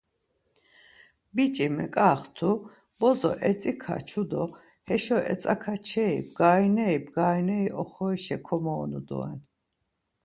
[1.35, 2.51] Biç̌i meǩaxtu
[2.99, 4.43] bozo etzikaçu do
[4.87, 9.39] heşo etzakaçeri bgarineri bgarineri oxorişa komoonu doren.